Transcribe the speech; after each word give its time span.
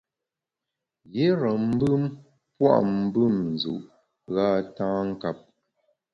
Yire 1.15 1.51
mbùm 1.67 2.03
pua’ 2.55 2.73
mbùm 2.99 3.35
nzu’ 3.51 3.73
gha 4.33 4.47
tâ 4.75 4.85
nkap. 5.09 5.37